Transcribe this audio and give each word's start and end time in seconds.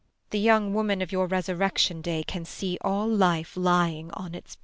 ]The 0.31 0.39
young 0.39 0.73
woman 0.73 1.03
of 1.03 1.11
your 1.11 1.27
Resurrection 1.27 2.01
Day 2.01 2.23
can 2.23 2.43
see 2.43 2.79
all 2.81 3.07
life 3.07 3.55
lying 3.55 4.09
on 4.13 4.33
its 4.33 4.55
bier. 4.55 4.59